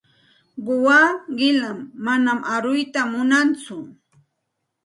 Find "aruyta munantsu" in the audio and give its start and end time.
2.53-3.77